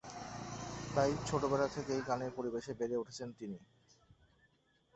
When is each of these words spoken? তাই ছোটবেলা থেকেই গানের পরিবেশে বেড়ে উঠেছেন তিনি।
তাই 0.95 1.11
ছোটবেলা 1.25 1.67
থেকেই 1.67 2.01
গানের 2.07 2.31
পরিবেশে 2.31 2.71
বেড়ে 2.73 2.95
উঠেছেন 2.97 3.29
তিনি। 3.39 3.57